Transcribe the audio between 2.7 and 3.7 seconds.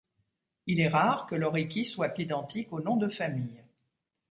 au nom de famille.